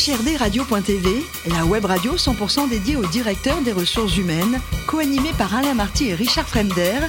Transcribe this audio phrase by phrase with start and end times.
[0.00, 6.08] HRDRadio.tv, la web radio 100% dédiée aux directeurs des ressources humaines, co-animée par Alain Marty
[6.08, 7.00] et Richard Fremder,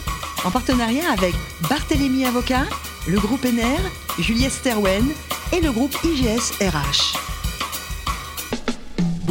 [0.44, 1.34] en partenariat avec
[1.70, 2.66] Barthélémy Avocat,
[3.08, 3.80] le groupe NR,
[4.20, 5.08] Juliette Sterwen
[5.54, 7.31] et le groupe IGS RH.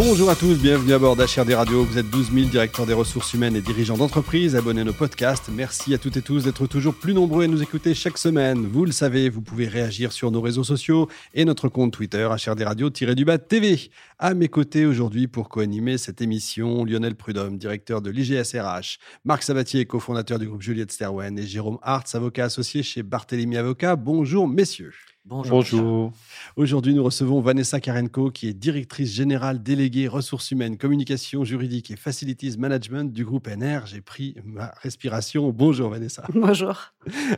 [0.03, 1.85] Bonjour à tous, bienvenue à bord d'HRD Radio.
[1.85, 4.57] Vous êtes 12 000 directeurs des ressources humaines et dirigeants d'entreprise.
[4.57, 5.51] Abonnez nos podcasts.
[5.53, 8.67] Merci à toutes et tous d'être toujours plus nombreux à nous écouter chaque semaine.
[8.67, 12.63] Vous le savez, vous pouvez réagir sur nos réseaux sociaux et notre compte Twitter HRD
[12.63, 13.91] Radio-du-bas TV.
[14.19, 19.85] À mes côtés aujourd'hui pour co-animer cette émission, Lionel Prudhomme, directeur de l'IGSRH, Marc Sabatier,
[19.85, 23.97] cofondateur du groupe Juliette Sterwen et Jérôme Hartz, avocat associé chez Barthélémy Avocat.
[23.97, 24.95] Bonjour messieurs.
[25.27, 26.13] Bonjour.
[26.57, 31.97] Aujourd'hui, nous recevons Vanessa Karenko, qui est directrice générale déléguée ressources humaines, communication juridique et
[31.97, 33.87] facilities management du groupe NR.
[33.87, 35.51] J'ai pris ma respiration.
[35.51, 36.25] Bonjour Vanessa.
[36.35, 36.95] Bonjour.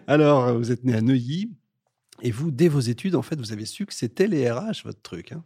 [0.07, 1.51] Alors, vous êtes née à Neuilly
[2.23, 5.03] et vous, dès vos études, en fait, vous avez su que c'était les RH, votre
[5.03, 5.33] truc.
[5.33, 5.43] Hein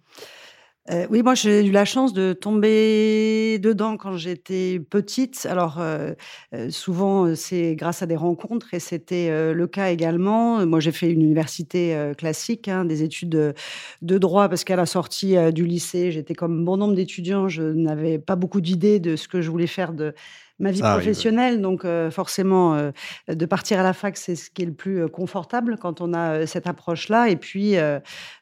[0.90, 5.46] euh, oui, moi j'ai eu la chance de tomber dedans quand j'étais petite.
[5.50, 6.12] Alors euh,
[6.54, 10.64] euh, souvent c'est grâce à des rencontres et c'était le cas également.
[10.64, 13.54] Moi j'ai fait une université classique, hein, des études
[14.02, 18.18] de, droit parce qu'à la sortie du lycée j'étais comme bon nombre d'étudiants, je n'avais
[18.18, 20.14] pas beaucoup d'idées de ce que je voulais faire de
[20.58, 21.60] ma vie professionnelle.
[21.60, 22.90] Donc, forcément,
[23.28, 26.46] de partir à la fac, c'est ce qui est le plus confortable quand on a
[26.46, 27.28] cette approche-là.
[27.28, 27.76] Et puis,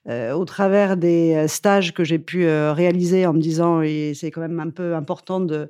[0.09, 4.61] au travers des stages que j'ai pu réaliser en me disant, et c'est quand même
[4.61, 5.69] un peu important de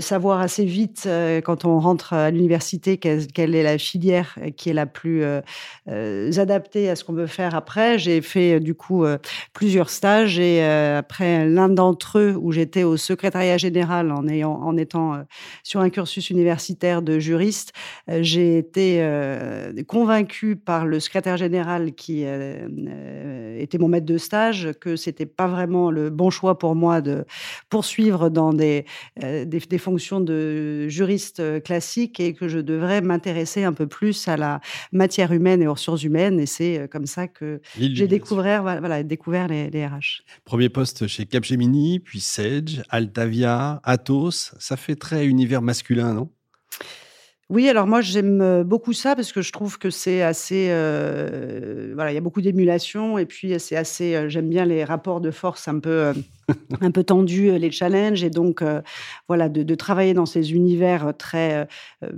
[0.00, 1.08] savoir assez vite
[1.44, 5.24] quand on rentre à l'université quelle, est la filière qui est la plus
[5.86, 7.98] adaptée à ce qu'on veut faire après.
[7.98, 9.04] J'ai fait du coup
[9.52, 14.76] plusieurs stages et après l'un d'entre eux où j'étais au secrétariat général en ayant en
[14.76, 15.24] étant
[15.62, 17.72] sur un cursus universitaire de juriste,
[18.10, 24.18] euh, j'ai été euh, convaincue par le secrétaire général qui euh, était mon maître de
[24.18, 27.24] stage que c'était pas vraiment le bon choix pour moi de
[27.68, 28.84] poursuivre dans des,
[29.16, 34.60] des, fonctions de juriste classique et que je devrais m'intéresser un peu plus à la
[34.92, 36.40] matière humaine et aux ressources humaines.
[36.40, 40.22] Et c'est comme ça que j'ai découvert, voilà, découvert les, les RH.
[40.44, 44.54] Premier poste chez Capgemini, puis Sage, Altavia, Atos.
[44.58, 45.62] Ça fait très univers
[47.50, 51.92] oui, alors moi j'aime euh, beaucoup ça parce que je trouve que c'est assez, euh,
[51.94, 55.20] voilà, il y a beaucoup d'émulation et puis c'est assez, euh, j'aime bien les rapports
[55.20, 56.14] de force un peu
[56.80, 58.80] un peu tendu euh, les challenges et donc euh,
[59.28, 61.68] voilà de, travailler dans ces univers euh, très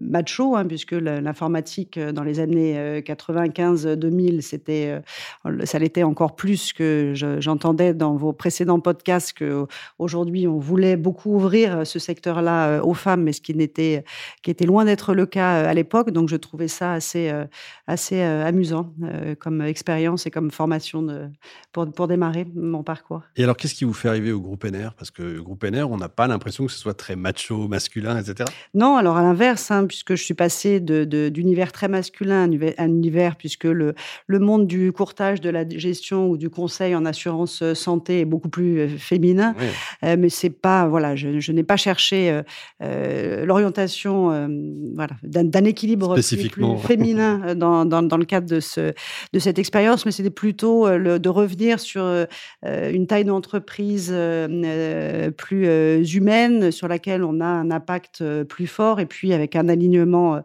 [0.01, 5.01] macho hein, puisque l'informatique dans les années 95-2000 c'était
[5.65, 9.67] ça l'était encore plus que j'entendais dans vos précédents podcasts que
[9.99, 14.05] aujourd'hui on voulait beaucoup ouvrir ce secteur-là aux femmes mais ce qui n'était
[14.43, 17.33] qui était loin d'être le cas à l'époque donc je trouvais ça assez
[17.87, 18.93] assez amusant
[19.39, 21.31] comme expérience et comme formation
[21.73, 23.23] pour, pour démarrer mon parcours.
[23.37, 25.97] Et alors qu'est-ce qui vous fait au groupe NR Parce que le groupe NR, on
[25.97, 28.49] n'a pas l'impression que ce soit très macho, masculin, etc.
[28.75, 33.37] Non, alors à l'inverse, hein, puisque je suis passé d'univers très masculin à un univers,
[33.37, 33.95] puisque le,
[34.27, 38.25] le monde du courtage, de la gestion ou du conseil en assurance euh, santé est
[38.25, 39.55] beaucoup plus euh, féminin.
[40.05, 42.41] Euh, mais c'est pas, voilà, je, n'ai pas cherché
[42.81, 44.49] l'orientation
[44.95, 48.93] voilà, d'un équilibre plus, féminin dans, dans, dans, le cadre de, ce,
[49.33, 52.27] de cette expérience, mais c'était plutôt le, de revenir sur
[52.65, 58.67] une taille d'entreprise euh, euh, plus euh, humaine sur laquelle on a un impact plus
[58.67, 60.41] fort et puis avec un alignement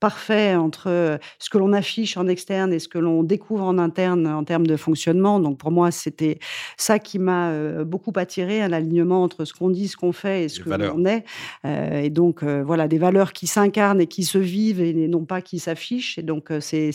[0.00, 4.26] parfait entre ce que l'on affiche en externe et ce que l'on découvre en interne
[4.26, 5.38] en termes de fonctionnement.
[5.38, 6.38] Donc pour moi, c'était
[6.76, 10.48] ça qui m'a beaucoup attiré, un alignement entre ce qu'on dit, ce qu'on fait et
[10.48, 11.24] ce que l'on est.
[11.64, 15.60] et donc voilà, des valeurs qui s'incarnent et qui se vivent et non pas qui
[15.60, 16.18] s'affichent.
[16.18, 16.92] Et donc c'est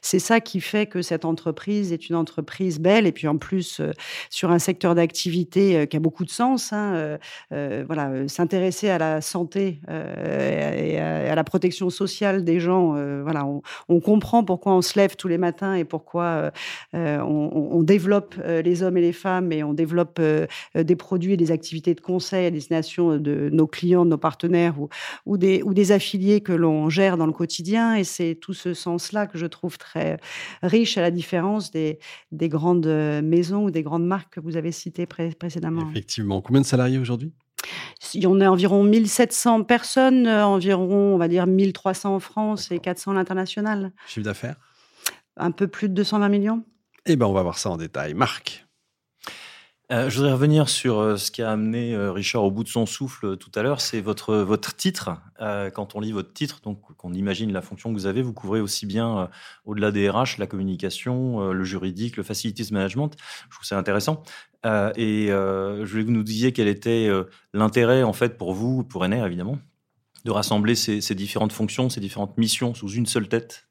[0.00, 3.82] ça qui fait que cette entreprise est une entreprise belle et puis en plus
[4.30, 6.72] sur un secteur d'activité qui a beaucoup de sens.
[6.72, 7.18] Hein,
[7.50, 12.92] voilà, s'intéresser à la santé et à, la protection sociale des gens.
[13.22, 13.46] voilà,
[13.88, 16.50] on, comprend pourquoi on se lève tous les matins et pourquoi
[16.92, 20.20] on, développe les hommes et les femmes et on développe
[20.74, 24.74] des produits et des activités de conseil à destination de nos clients, de nos partenaires
[25.26, 27.94] ou, des, affiliés que l'on gère dans le quotidien.
[27.94, 30.18] Et c'est tout ce sens-là que je trouve très
[30.62, 31.98] riche à la différence des,
[32.32, 32.86] des grandes
[33.22, 35.88] maisons ou des grandes marques que vous avez citées pré précédemment.
[35.90, 36.40] Effectivement.
[36.40, 37.32] Combien de salariés aujourd'hui?
[38.24, 43.12] On est environ 1700 personnes, euh, environ, on va dire, 1300 en France et 400
[43.12, 43.92] à l'international.
[44.06, 44.56] Chiffre d'affaires?
[45.36, 46.64] Un peu plus de 220 millions.
[47.06, 48.14] Eh bien, on va voir ça en détail.
[48.14, 48.67] Marc?
[49.90, 52.68] Euh, je voudrais revenir sur euh, ce qui a amené euh, Richard au bout de
[52.68, 53.80] son souffle tout à l'heure.
[53.80, 55.16] C'est votre, votre titre.
[55.38, 58.60] quand on lit votre titre, donc qu'on imagine la fonction que vous avez, vous couvrez
[58.60, 59.30] aussi bien
[59.64, 63.12] au-delà des RH, la communication, le juridique, le facilities management.
[63.48, 64.22] Je trouve ça intéressant.
[64.64, 67.08] et je voulais que vous nous disiez quel était
[67.54, 69.58] l'intérêt en fait pour vous, pour NR évidemment,
[70.24, 73.67] de rassembler ces, ces différentes fonctions, ces différentes missions sous une seule tête.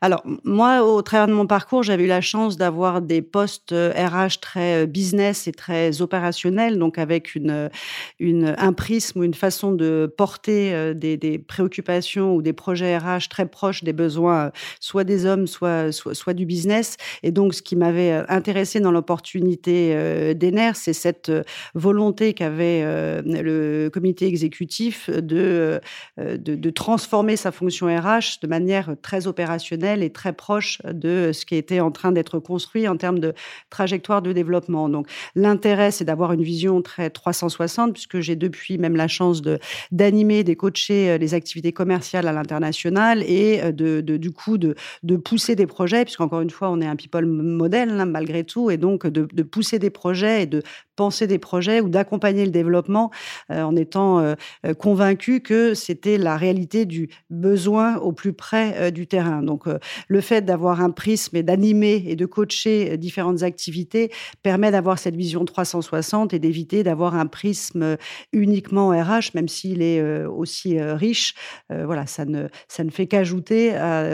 [0.00, 3.74] Alors, moi, au travers de mon parcours, j'avais eu la chance d'avoir des postes RH
[3.74, 7.70] euh, très euh, business et très opérationnels, donc avec une,
[8.18, 13.28] une, un prisme ou une façon de porter euh, des, préoccupations ou des projets RH
[13.30, 16.96] très proches des besoins, soit des hommes, soit, soit, du business.
[17.22, 21.30] Et donc, ce qui m'avait intéressé dans l'opportunité d'ENER, c'est cette
[21.74, 22.82] volonté qu'avait
[23.22, 25.80] le comité exécutif de,
[26.18, 31.56] de transformer sa fonction RH de manière très opérationnelle est très proche de ce qui
[31.56, 33.34] était en train d'être construit en termes de
[33.70, 34.88] trajectoire de développement.
[34.88, 39.58] Donc l'intérêt, c'est d'avoir une vision très 360, puisque j'ai depuis même la chance de
[39.92, 44.74] d'animer, de coacher euh, les activités commerciales à l'international et euh, de, du coup de,
[45.02, 48.70] de pousser des projets, puisqu'encore une fois, on est un people modèle hein, malgré tout,
[48.70, 50.62] et donc de, de pousser des projets et de
[50.96, 53.10] penser des projets ou d'accompagner le développement
[53.50, 58.92] euh, en étant euh, euh, convaincu que c'était la réalité du besoin au plus près
[58.92, 59.42] du terrain.
[59.42, 59.64] Donc
[60.08, 64.10] le fait d'avoir un prisme et d'animer et de coacher différentes activités
[64.42, 67.96] permet d'avoir cette vision 360 et d'éviter d'avoir un prisme
[68.32, 71.34] uniquement RH, même s'il est aussi riche.
[71.70, 73.72] voilà, ça ne, ça ne fait qu'ajouter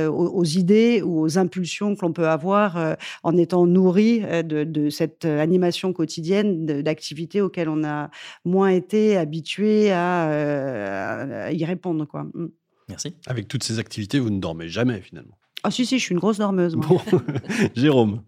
[0.08, 5.24] aux, idées ou aux impulsions que l'on peut avoir en étant nourri de, de cette
[5.24, 8.10] animation quotidienne d'activités auxquelles on a
[8.44, 12.06] moins été habitué à, y répondre.
[12.06, 12.24] Quoi.
[12.24, 12.50] Mm.
[12.88, 13.14] Merci.
[13.26, 15.36] Avec toutes ces activités, vous ne dormez jamais finalement.
[15.62, 16.76] Ah si, si, je suis une grosse dormeuse.
[17.74, 18.22] Jérôme.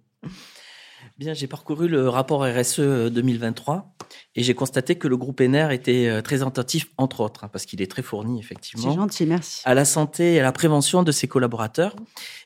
[1.19, 3.92] Bien, j'ai parcouru le rapport RSE 2023
[4.35, 7.67] et j'ai constaté que le groupe NR était euh, très attentif, entre autres, hein, parce
[7.67, 8.91] qu'il est très fourni, effectivement.
[8.91, 9.63] C'est gentil, merci.
[9.65, 11.97] À la santé et à la prévention de ses collaborateurs.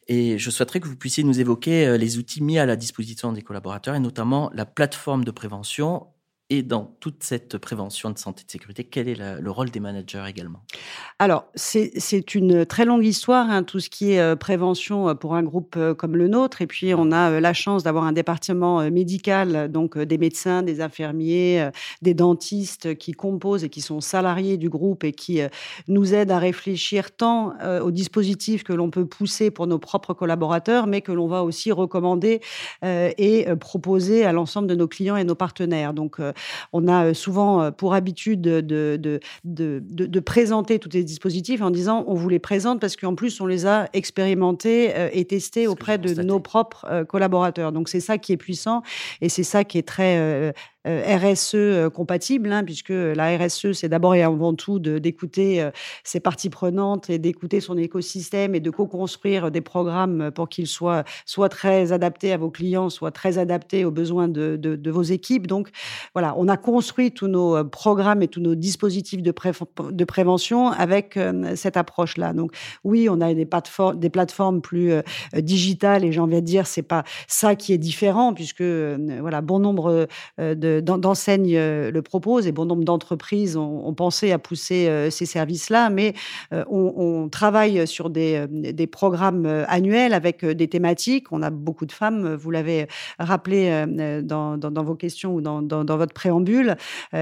[0.08, 3.32] Et je souhaiterais que vous puissiez nous évoquer euh, les outils mis à la disposition
[3.32, 6.06] des collaborateurs et notamment la plateforme de prévention
[6.48, 9.80] et dans toute cette prévention de santé et de sécurité, quel est le rôle des
[9.80, 10.62] managers également?
[11.18, 15.34] Alors, c'est une très longue histoire, hein, tout ce qui est euh, prévention euh, pour
[15.34, 16.62] un groupe euh, comme le nôtre.
[16.62, 21.70] Et puis, on a la chance d'avoir un département médical, donc des médecins, des infirmiers,
[22.02, 25.40] des dentistes qui composent et qui sont salariés du groupe et qui
[25.88, 30.86] nous aident à réfléchir tant aux dispositifs que l'on peut pousser pour nos propres collaborateurs,
[30.86, 32.40] mais que l'on va aussi recommander
[32.82, 35.94] et proposer à l'ensemble de nos clients et nos partenaires.
[35.94, 36.20] Donc,
[36.72, 38.60] on a euh, souvent euh, pour habitude de,
[39.44, 43.46] de, présenter tous les dispositifs en disant on vous les présente parce qu'en plus on
[43.46, 47.72] les a expérimentés euh, et testés auprès de nos propres collaborateurs.
[47.72, 48.82] Donc c'est ça qui est puissant
[49.20, 50.52] et c'est ça qui est très
[50.86, 55.70] RSE euh, compatible, hein, puisque la RSE, c'est d'abord et avant tout d'écouter euh,
[56.04, 61.04] ses parties prenantes et d'écouter son écosystème et de co-construire des programmes pour qu'ils soient
[61.24, 65.46] soit très adaptés à vos clients, soit très adaptés aux besoins de, vos équipes.
[65.46, 65.70] Donc
[66.14, 69.34] voilà, on a construit tous nos programmes et tous nos dispositifs de,
[69.90, 71.18] de prévention avec
[71.54, 72.32] cette approche-là.
[72.32, 72.52] Donc
[72.84, 74.92] oui, on a des plateformes, des plateformes plus
[75.34, 79.58] digitales et j'ai envie de dire, c'est pas ça qui est différent, puisque voilà, bon
[79.58, 80.06] nombre
[80.38, 85.26] de d'enseignes euh, le proposent et bon nombre d'entreprises ont, pensé à pousser euh, ces
[85.26, 86.14] services-là, mais
[86.52, 88.46] euh, on, travaille sur des,
[88.90, 91.32] programmes annuels avec des thématiques.
[91.32, 92.86] On a beaucoup de femmes, vous l'avez
[93.18, 93.84] rappelé
[94.22, 96.76] dans, vos questions ou dans, votre préambule.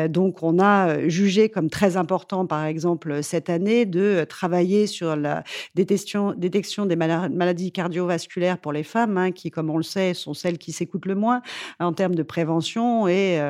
[0.08, 5.42] Donc, on a jugé comme très important, par exemple, cette année, de travailler sur la
[5.74, 10.34] détection, détection des maladies cardiovasculaires pour les femmes, hein, qui, comme on le sait, sont
[10.34, 11.40] celles qui s'écoutent le moins
[11.80, 13.40] en termes de prévention et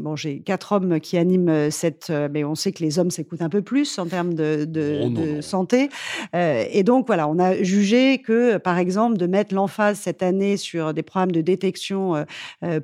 [0.00, 3.42] bon, j'ai quatre hommes qui animent euh, cette, mais on sait que les hommes s'écoutent
[3.42, 5.88] un peu plus en termes de, de, oh santé.
[6.34, 10.94] et donc voilà, on a jugé que, par exemple, de mettre l'emphase cette année sur
[10.94, 12.24] des programmes de détection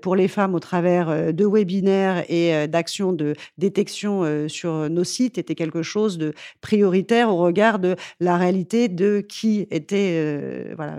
[0.02, 5.54] pour les femmes au travers de webinaires et d'actions de détection sur nos sites était
[5.54, 10.98] quelque chose de prioritaire au regard de la réalité de qui était voilà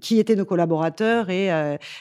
[0.00, 1.48] qui étaient nos collaborateurs et,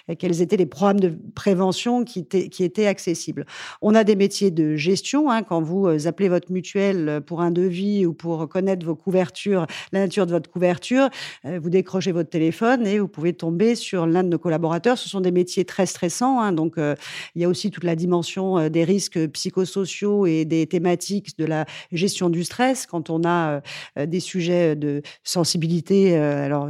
[0.08, 3.46] et, quels étaient les programmes de prévention qui étaient, qui accessibles.
[3.82, 5.30] On a des métiers de gestion.
[5.30, 9.66] Hein, quand vous euh, appelez votre mutuelle pour un devis ou pour connaître vos couvertures,
[9.92, 11.10] la nature de votre couverture,
[11.46, 14.98] euh, vous décrochez votre téléphone et vous pouvez tomber sur l'un de nos collaborateurs.
[14.98, 16.40] Ce sont des métiers très stressants.
[16.40, 16.96] Hein, donc, euh,
[17.36, 21.66] il y a aussi toute la dimension des risques psychosociaux et des thématiques de la
[21.92, 22.86] gestion du stress.
[22.86, 23.62] Quand on a
[23.98, 26.70] des sujets de sensibilité, alors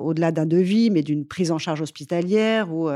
[0.00, 2.88] au-delà d'un devis, mais d'une prise en charge hospitalière ou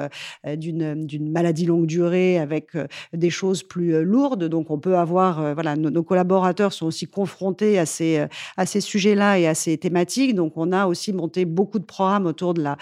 [0.57, 2.71] d'une maladie maladie longue durée avec
[3.12, 4.44] des choses plus lourdes.
[4.44, 8.25] Donc, on peut avoir, voilà, nos, collaborateurs sont aussi confrontés à ces,
[8.56, 10.35] à ces sujets-là et à ces thématiques.
[10.35, 12.76] Donc, on a aussi monté beaucoup de programmes autour de la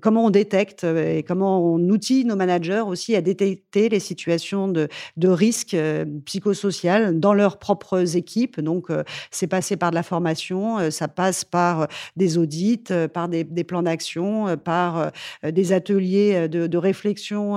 [0.00, 4.88] comment on détecte et comment on outille nos managers aussi à détecter les situations de,
[5.16, 5.76] de risque
[6.24, 8.60] psychosocial dans leurs propres équipes.
[8.60, 8.88] Donc,
[9.30, 14.56] c'est passé par de la formation, ça passe par des audits, par des, plans d'action,
[14.56, 17.56] par des ateliers de, réflexion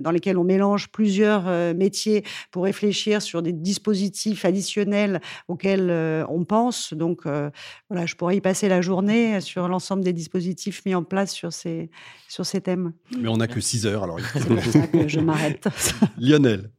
[0.00, 5.90] dans lesquels on mélange plusieurs métiers pour réfléchir sur des dispositifs additionnels auxquels
[6.28, 6.92] on pense.
[6.92, 11.32] Donc, voilà, je pourrais y passer la journée sur l'ensemble des dispositifs mis en place
[11.32, 11.90] sur ces,
[12.28, 12.92] sur ces thèmes.
[13.18, 14.18] Mais on n'a que 6 heures, alors.
[14.20, 15.68] C'est pour ça que je m'arrête.
[16.18, 16.70] Lionel.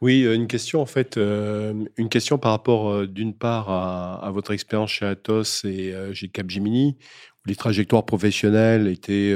[0.00, 4.30] Oui, euh, une question en fait, euh, une question par rapport euh, d'une part à,
[4.32, 9.34] votre expérience chez Atos et chez Capgemini, où les trajectoires professionnelles étaient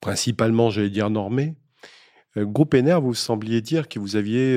[0.00, 1.54] principalement, j'allais dire, normées.
[2.36, 4.56] Groupe NR, vous sembliez dire que vous aviez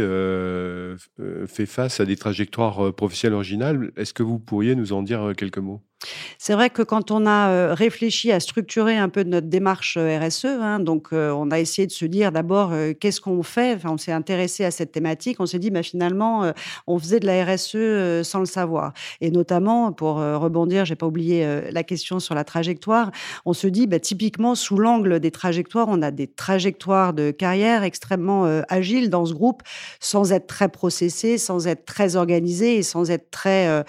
[1.47, 3.91] fait face à des trajectoires professionnelles originales.
[3.97, 5.81] Est-ce que vous pourriez nous en dire quelques mots?
[6.37, 10.19] C'est vrai que quand on a euh, réfléchi à structurer un peu notre démarche euh,
[10.19, 13.75] RSE, hein, donc euh, on a essayé de se dire d'abord qu'est-ce qu'on fait?
[13.75, 15.39] Enfin, on s'est intéressé à cette thématique.
[15.39, 16.51] On s'est dit, bah, finalement,
[16.87, 18.93] on faisait de la RSE sans le savoir.
[19.21, 23.11] Et notamment, pour rebondir, j'ai pas oublié la question sur la trajectoire.
[23.45, 27.83] On se dit, bah, typiquement, sous l'angle des trajectoires, on a des trajectoires de carrière
[27.83, 29.63] extrêmement agiles dans ce groupe,
[29.99, 33.83] sans être très processées, sans être très organisées et sans être très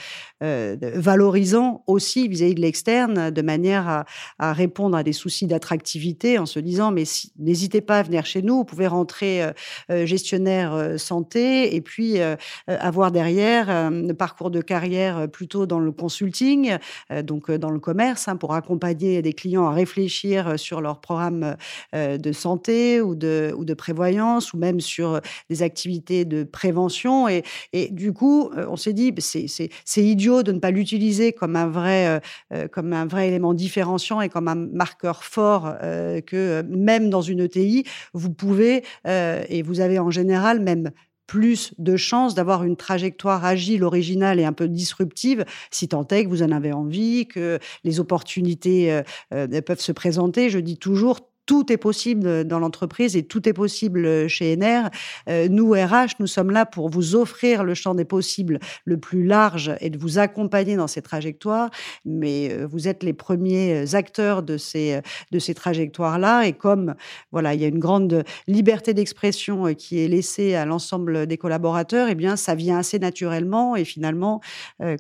[0.94, 4.04] valorisant aussi vis-à-vis de l'externe, de manière
[4.38, 7.04] à, répondre à des soucis d'attractivité en se disant mais
[7.38, 9.52] n'hésitez pas à venir chez nous, vous pouvez rentrer euh,
[9.90, 12.18] euh, gestionnaire euh, santé et puis
[12.66, 16.76] avoir derrière un parcours de carrière plutôt dans le consulting,
[17.22, 21.56] donc dans le commerce, hein, pour accompagner des clients à réfléchir sur leur programme
[21.92, 25.20] de santé ou de, ou de prévoyance ou même sur
[25.50, 27.28] des activités de prévention.
[27.28, 31.66] Et, et du coup, on s'est dit, c'est idiot de ne pas l'utiliser comme un
[31.66, 32.20] vrai euh,
[32.52, 37.22] euh, comme un vrai élément différenciant et comme un marqueur fort euh, que même dans
[37.22, 40.90] une ETI, vous pouvez, et vous avez en général même
[41.26, 46.24] plus de chances d'avoir une trajectoire agile, originale et un peu disruptive, si tant est
[46.24, 49.00] que vous en avez envie, que les opportunités
[49.30, 50.50] peuvent se présenter.
[50.50, 54.90] Je dis toujours, tout est possible dans l'entreprise et tout est possible chez NR.
[55.28, 59.24] Euh, nous, RH, nous sommes là pour vous offrir le champ des possibles le plus
[59.24, 61.70] large et de vous accompagner dans ces trajectoires.
[62.04, 66.46] Mais euh, vous êtes les premiers acteurs de ces, de ces trajectoires-là.
[66.46, 66.94] Et comme
[67.30, 71.36] voilà, il y a une grande liberté d'expression euh, qui est laissée à l'ensemble des
[71.36, 73.76] collaborateurs, eh bien, ça vient assez naturellement.
[73.76, 74.40] Et finalement,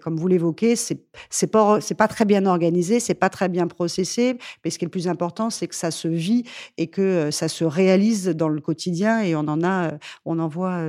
[0.02, 3.66] comme vous l'évoquez, c'est c'est pas c'est pas très bien organisé, c'est pas très bien
[3.66, 4.38] processé.
[4.64, 6.33] Mais ce qui est le plus important, c'est que ça se vit
[6.78, 9.92] et que ça se réalise dans le quotidien et on en a,
[10.24, 10.80] on en voit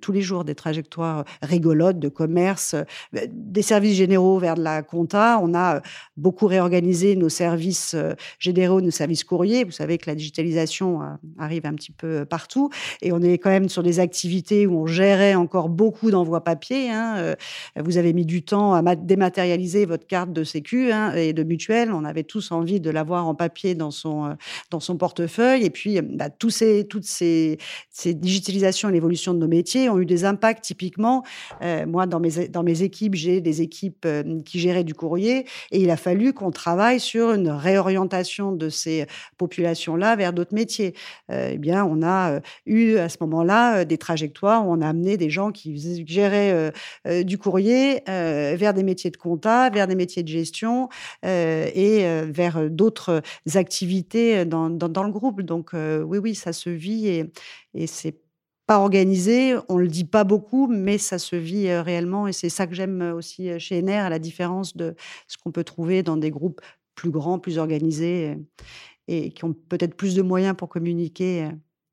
[0.00, 4.82] tous les jours des trajectoires rigolotes de commerce, euh, des services généraux vers de la
[4.82, 5.40] compta.
[5.42, 5.82] On a
[6.16, 7.96] beaucoup réorganisé nos services
[8.38, 9.64] généraux, nos services courriers.
[9.64, 11.00] Vous savez que la digitalisation
[11.38, 12.70] arrive un petit peu partout
[13.02, 16.90] et on est quand même sur des activités où on gérait encore beaucoup d'envois papier.
[16.90, 17.34] Hein.
[17.76, 21.92] Vous avez mis du temps à dématérialiser votre carte de sécu hein, et de mutuelle.
[21.92, 24.36] On avait tous envie de l'avoir en papier dans son,
[24.70, 25.64] dans son portefeuille.
[25.64, 27.58] Et puis, bah, tous ces, toutes ces,
[28.06, 31.24] digitalisations et l'évolution de nos métiers ont eu des impacts typiquement.
[31.62, 35.46] Euh, moi, dans mes, dans mes équipes, j'ai des équipes euh, qui géraient du courrier
[35.70, 39.06] et il a fallu qu'on travaille sur une réorientation de ces
[39.38, 40.94] populations-là vers d'autres métiers.
[41.30, 45.16] Euh, eh bien, on a eu à ce moment-là des trajectoires où on a amené
[45.16, 46.72] des gens qui géraient
[47.24, 50.88] du courrier vers des métiers de compta, vers des métiers de gestion
[51.22, 53.22] et vers d'autres
[53.54, 55.42] activités dans, dans, le groupe.
[55.42, 57.32] Donc oui, oui, ça se vit et,
[57.74, 58.16] et c'est
[58.66, 62.68] pas organisé, on le dit pas beaucoup, mais ça se vit réellement et c'est ça
[62.68, 64.94] que j'aime aussi chez NR, à la différence de
[65.26, 66.60] ce qu'on peut trouver dans des groupes
[66.94, 68.38] plus grands, plus organisés
[69.08, 71.48] et qui ont peut-être plus de moyens pour communiquer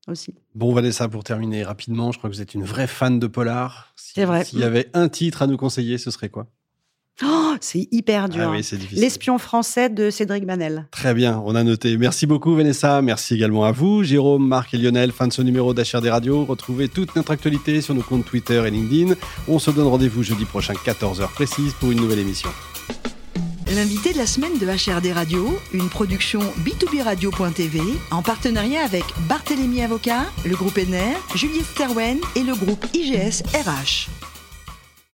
[0.08, 0.34] aussi.
[0.56, 3.94] Bon, Vanessa, pour terminer rapidement, je crois que vous êtes une vraie fan de polar.
[3.96, 4.44] c'est vrai.
[4.44, 6.48] S'il y avait un titre à nous conseiller, ce serait quoi?
[7.24, 8.54] Oh, c'est hyper dur.
[8.54, 10.86] Ah L'espion français de Cédric Manel.
[10.92, 11.98] Très bien, on a noté.
[11.98, 15.74] Merci beaucoup Vanessa, merci également à vous, Jérôme, Marc et Lionel, fin de ce numéro
[15.74, 16.46] d'HRD Radio.
[16.46, 19.16] Retrouvez toute notre actualité sur nos comptes Twitter et LinkedIn.
[19.48, 22.50] On se donne rendez-vous jeudi prochain 14h précise pour une nouvelle émission.
[23.76, 27.82] L'invité de la semaine de HRD Radio, une production b2b radio.tv
[28.12, 34.17] en partenariat avec Barthélémy Avocat, le groupe NR, Juliette Sterwen et le groupe IGS RH.